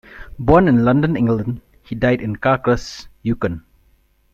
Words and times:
Born 0.39 0.67
in 0.67 0.83
London, 0.83 1.15
England, 1.15 1.61
he 1.83 1.93
died 1.93 2.21
in 2.21 2.35
Carcross, 2.37 3.05
Yukon. 3.21 3.63